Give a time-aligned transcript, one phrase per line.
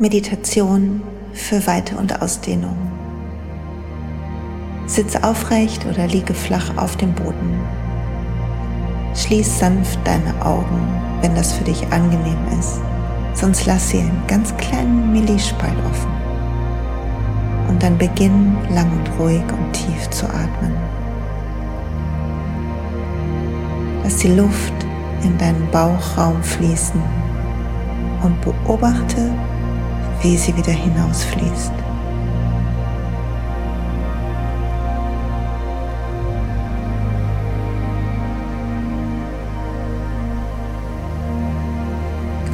[0.00, 1.02] Meditation
[1.32, 2.76] für Weite und Ausdehnung.
[4.86, 7.58] Sitz aufrecht oder liege flach auf dem Boden.
[9.16, 10.86] Schließ sanft deine Augen,
[11.20, 12.78] wenn das für dich angenehm ist,
[13.34, 16.12] sonst lass sie einen ganz kleinen Millispalt offen.
[17.68, 20.76] Und dann beginn lang und ruhig und tief zu atmen.
[24.04, 24.74] Lass die Luft
[25.24, 27.02] in deinen Bauchraum fließen
[28.22, 29.32] und beobachte,
[30.22, 31.72] wie sie wieder hinausfließt.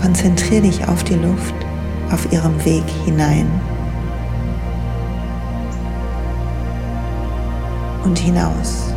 [0.00, 1.54] Konzentriere dich auf die Luft
[2.10, 3.48] auf ihrem Weg hinein
[8.04, 8.92] und hinaus.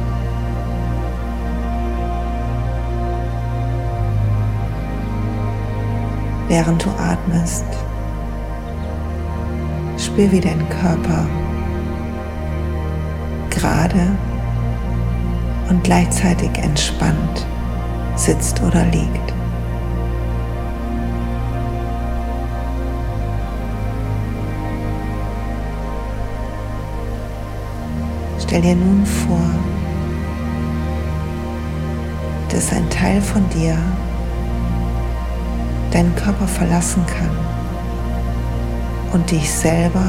[6.47, 7.65] Während du atmest,
[10.15, 11.27] spür wie dein Körper
[13.49, 14.15] gerade
[15.69, 17.45] und gleichzeitig entspannt
[18.15, 19.33] sitzt oder liegt.
[28.39, 29.49] Stell dir nun vor,
[32.49, 33.77] dass ein Teil von dir
[35.91, 37.44] deinen Körper verlassen kann
[39.15, 40.05] und dich selber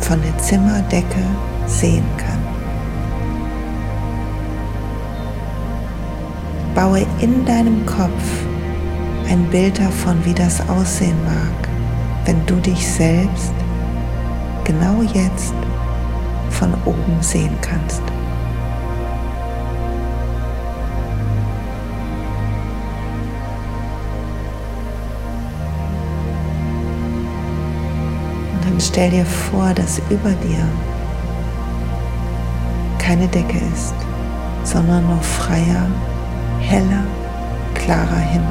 [0.00, 1.22] von der Zimmerdecke
[1.66, 2.40] sehen kann.
[6.74, 8.10] Baue in deinem Kopf
[9.30, 11.68] ein Bild davon, wie das aussehen mag,
[12.24, 13.52] wenn du dich selbst
[14.64, 15.54] genau jetzt
[16.50, 18.02] von oben sehen kannst.
[28.92, 30.68] Stell dir vor, dass über dir
[32.98, 33.94] keine Decke ist,
[34.64, 35.86] sondern nur freier,
[36.60, 37.02] heller,
[37.74, 38.46] klarer Himmel.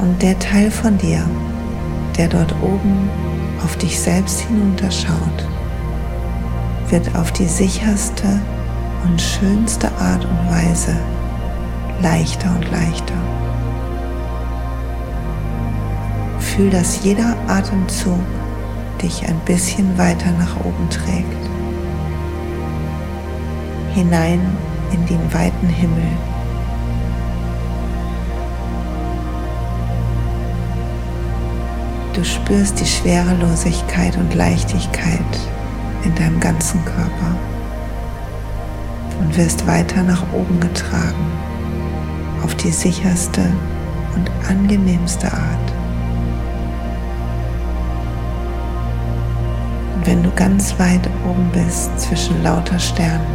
[0.00, 1.24] Und der Teil von dir,
[2.18, 3.08] der dort oben
[3.64, 5.48] auf dich selbst hinunterschaut,
[6.90, 8.38] wird auf die sicherste
[9.04, 10.94] und schönste Art und Weise
[12.02, 13.14] leichter und leichter.
[16.54, 18.20] Fühl, dass jeder Atemzug
[19.02, 21.48] dich ein bisschen weiter nach oben trägt,
[23.94, 24.40] hinein
[24.92, 26.10] in den weiten Himmel
[32.14, 35.18] Du spürst die Schwerelosigkeit und Leichtigkeit
[36.04, 37.36] in deinem ganzen Körper
[39.18, 41.32] und wirst weiter nach oben getragen
[42.44, 43.42] auf die sicherste
[44.14, 45.63] und angenehmste Art.
[50.36, 53.26] Ganz weit oben bist zwischen lauter Sternen,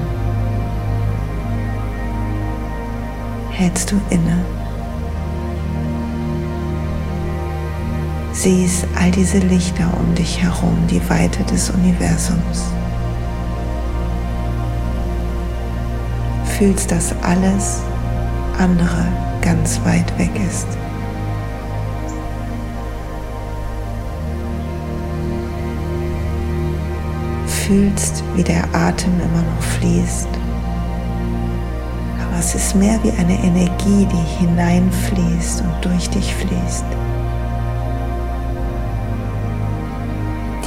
[3.52, 4.46] hältst du inne
[8.42, 12.64] Siehst all diese Lichter um dich herum, die Weite des Universums.
[16.58, 17.82] Fühlst, dass alles
[18.58, 19.06] andere
[19.42, 20.68] ganz weit weg ist.
[27.70, 30.28] Fühlst, wie der Atem immer noch fließt.
[32.20, 36.86] Aber es ist mehr wie eine Energie, die hineinfließt und durch dich fließt.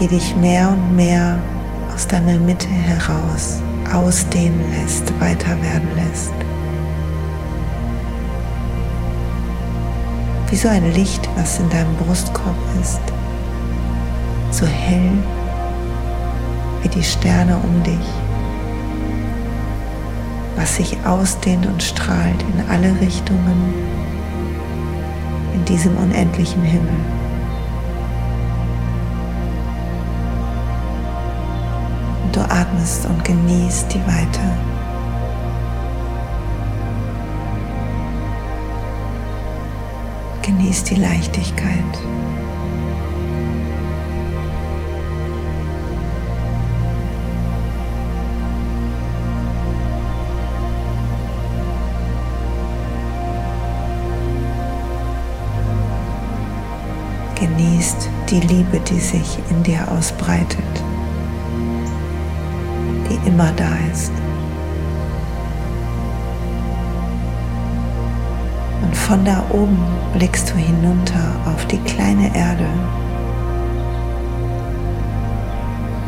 [0.02, 1.38] die dich mehr und mehr
[1.94, 3.60] aus deiner Mitte heraus
[3.94, 6.32] ausdehnen lässt, weiter werden lässt.
[10.50, 13.00] Wie so ein Licht, was in deinem Brustkorb ist,
[14.50, 15.12] so hell
[16.82, 18.08] wie die Sterne um dich,
[20.56, 23.74] was sich ausdehnt und strahlt in alle Richtungen
[25.54, 27.22] in diesem unendlichen Himmel.
[32.32, 34.40] du atmest und genießt die Weite.
[40.42, 41.72] Genießt die Leichtigkeit.
[57.82, 60.62] Genießt die Liebe, die sich in dir ausbreitet
[63.10, 64.12] die immer da ist.
[68.82, 69.82] Und von da oben
[70.14, 72.68] blickst du hinunter auf die kleine Erde.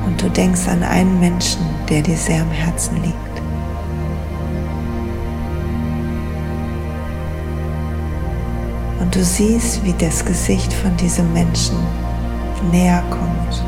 [0.07, 3.44] Und du denkst an einen Menschen, der dir sehr am Herzen liegt.
[9.15, 11.77] Du siehst, wie das Gesicht von diesem Menschen
[12.73, 13.63] näher kommt,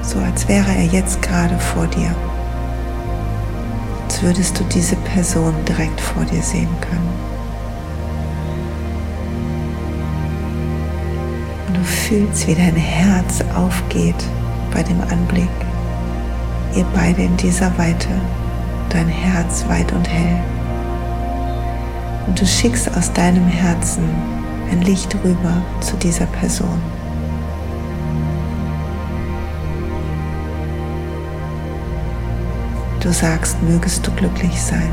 [0.00, 2.14] so als wäre er jetzt gerade vor dir.
[4.02, 7.10] Als würdest du diese Person direkt vor dir sehen können.
[11.68, 14.24] Und du fühlst, wie dein Herz aufgeht
[14.72, 15.50] bei dem Anblick.
[16.74, 18.08] Ihr beide in dieser Weite,
[18.88, 20.40] dein Herz weit und hell.
[22.30, 24.04] Und du schickst aus deinem Herzen
[24.70, 26.80] ein Licht rüber zu dieser Person.
[33.00, 34.92] Du sagst, mögest du glücklich sein.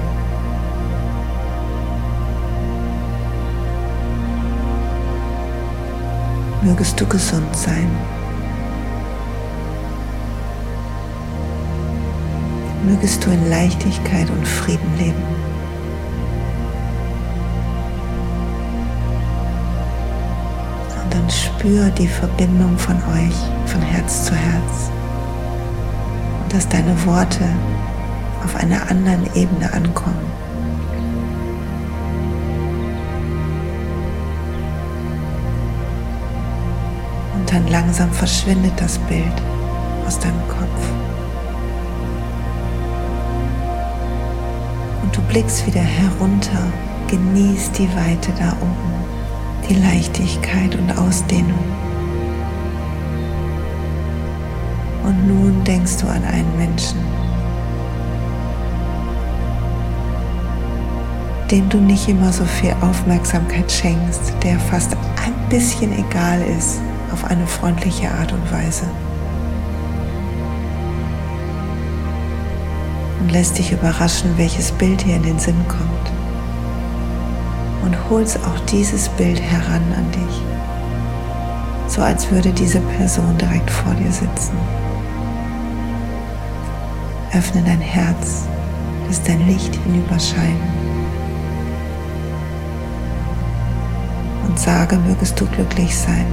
[6.64, 7.88] Mögest du gesund sein.
[12.84, 15.57] Mögest du in Leichtigkeit und Frieden leben.
[21.28, 23.36] Und spür die Verbindung von euch,
[23.66, 24.90] von Herz zu Herz.
[26.42, 27.44] Und dass deine Worte
[28.46, 30.26] auf einer anderen Ebene ankommen.
[37.36, 39.26] Und dann langsam verschwindet das Bild
[40.06, 40.82] aus deinem Kopf.
[45.04, 46.72] Und du blickst wieder herunter,
[47.10, 48.97] genießt die Weite da oben,
[49.70, 51.60] die Leichtigkeit und Ausdehnung.
[55.04, 57.00] Und nun denkst du an einen Menschen,
[61.52, 66.80] dem du nicht immer so viel Aufmerksamkeit schenkst, der fast ein bisschen egal ist
[67.12, 68.84] auf eine freundliche Art und Weise.
[73.22, 76.17] Und lässt dich überraschen, welches Bild dir in den Sinn kommt.
[77.88, 80.42] Und holst auch dieses Bild heran an dich,
[81.88, 84.58] so als würde diese Person direkt vor dir sitzen.
[87.34, 88.44] Öffne dein Herz,
[89.08, 90.78] lass dein Licht hinüberscheinen.
[94.58, 96.26] und sage, mögest du glücklich sein.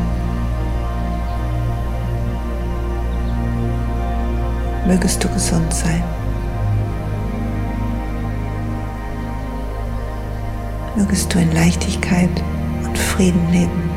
[4.87, 6.03] Mögest du gesund sein.
[10.96, 12.31] Mögest du in Leichtigkeit
[12.85, 13.91] und Frieden leben.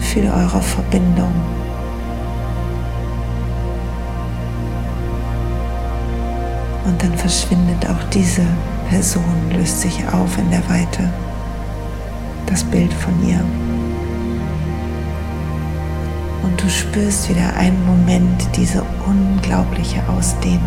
[0.00, 1.32] Fühle eure Verbindung.
[6.84, 8.44] Und dann verschwindet auch diese
[8.90, 11.08] Person löst sich auf in der Weite,
[12.46, 13.40] das Bild von ihr.
[16.42, 20.60] Und du spürst wieder einen Moment diese unglaubliche Ausdehnung,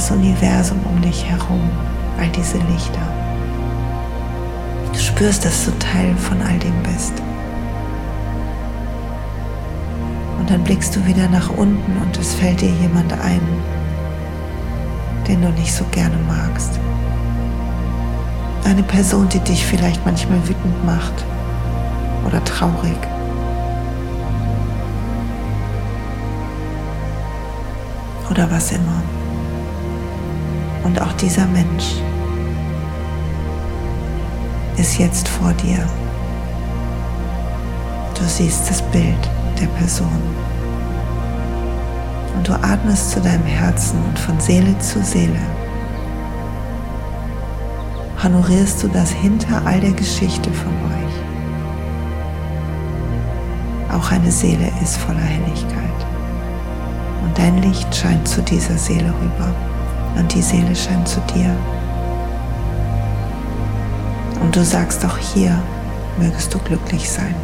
[0.00, 1.60] das Universum um dich herum,
[2.18, 3.06] all diese Lichter.
[4.90, 7.12] Du spürst, dass du Teil von all dem bist.
[10.38, 13.42] Und dann blickst du wieder nach unten und es fällt dir jemand ein,
[15.28, 16.80] den du nicht so gerne magst.
[18.64, 21.26] Eine Person, die dich vielleicht manchmal wütend macht
[22.26, 22.96] oder traurig.
[28.30, 29.02] Oder was immer.
[30.82, 31.96] Und auch dieser Mensch
[34.76, 35.86] ist jetzt vor dir.
[38.14, 40.22] Du siehst das Bild der Person.
[42.36, 45.40] Und du atmest zu deinem Herzen und von Seele zu Seele
[48.22, 51.14] honorierst du das hinter all der Geschichte von euch.
[53.94, 55.80] Auch eine Seele ist voller Helligkeit.
[57.24, 59.54] Und dein Licht scheint zu dieser Seele rüber.
[60.16, 61.54] Und die Seele scheint zu dir.
[64.40, 65.60] Und du sagst auch hier,
[66.18, 67.34] mögest du glücklich sein.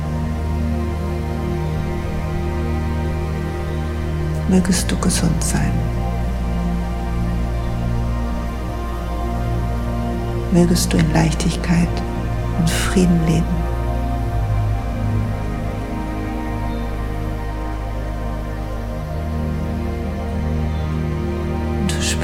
[4.49, 5.73] Mögest du gesund sein.
[10.56, 11.88] mögest du in Leichtigkeit
[12.58, 13.65] und Frieden leben.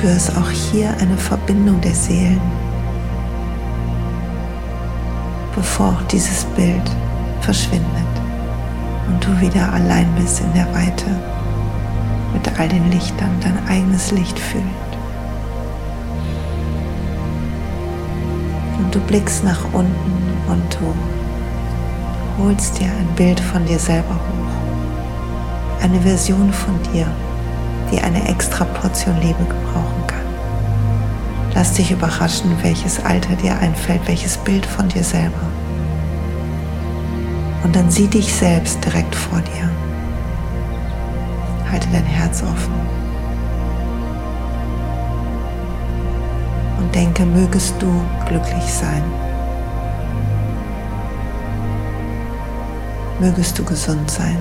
[0.02, 2.40] Spürst auch hier eine Verbindung der Seelen,
[5.54, 6.90] bevor auch dieses Bild
[7.40, 7.86] verschwindet
[9.06, 11.06] und du wieder allein bist in der Weite
[12.32, 14.66] mit all den Lichtern, dein eigenes Licht fühlst.
[18.78, 25.80] Und du blickst nach unten und du holst dir ein Bild von dir selber hoch.
[25.80, 27.06] Eine Version von dir,
[27.92, 30.22] die eine extra Portion Liebe gebrauchen kann.
[31.54, 35.46] Lass dich überraschen, welches Alter dir einfällt, welches Bild von dir selber.
[37.62, 39.70] Und dann sieh dich selbst direkt vor dir.
[41.70, 42.72] Halte dein Herz offen.
[46.78, 49.02] Und denke, mögest du glücklich sein.
[53.20, 54.38] Mögest du gesund sein.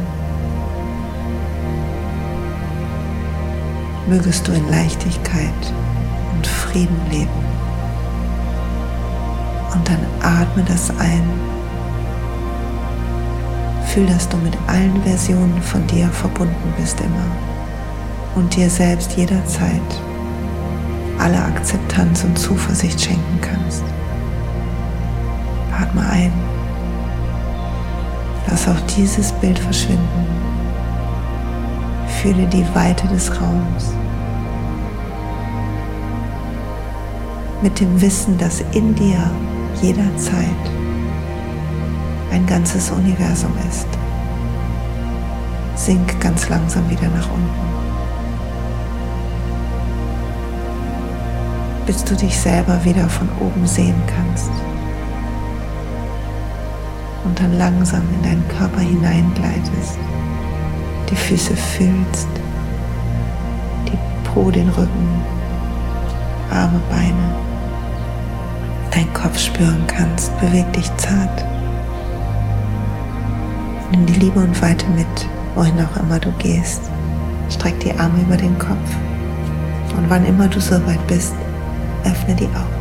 [4.07, 5.73] Mögest du in Leichtigkeit
[6.35, 7.29] und Frieden leben.
[9.73, 11.23] Und dann atme das ein.
[13.87, 17.25] Fühl, dass du mit allen Versionen von dir verbunden bist immer
[18.35, 19.81] und dir selbst jederzeit
[21.21, 23.83] alle Akzeptanz und Zuversicht schenken kannst.
[25.79, 26.33] Atme ein.
[28.47, 30.50] Lass auch dieses Bild verschwinden.
[32.21, 33.93] Fühle die Weite des Raums.
[37.61, 39.19] Mit dem Wissen, dass in dir
[39.81, 40.45] jederzeit
[42.31, 43.87] ein ganzes Universum ist.
[45.75, 47.71] Sink ganz langsam wieder nach unten.
[51.85, 54.49] bis du dich selber wieder von oben sehen kannst.
[57.25, 59.99] Und dann langsam in deinen Körper hineingleitest,
[61.11, 62.27] die Füße fühlst,
[63.87, 65.21] die Po, den Rücken,
[66.49, 67.35] Arme, Beine,
[68.91, 70.31] deinen Kopf spüren kannst.
[70.39, 71.45] Beweg dich zart.
[73.91, 76.81] Nimm die Liebe und Weite mit, wohin auch immer du gehst.
[77.49, 78.77] Streck die Arme über den Kopf.
[79.97, 81.33] Und wann immer du soweit bist,
[82.05, 82.80] öffne die Augen.